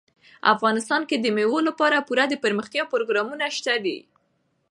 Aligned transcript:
افغانستان 0.53 1.01
کې 1.09 1.15
د 1.19 1.25
مېوو 1.35 1.59
لپاره 1.67 2.05
پوره 2.07 2.25
دپرمختیا 2.33 2.83
پروګرامونه 2.93 3.45
شته 3.57 3.73
دي. 3.85 3.97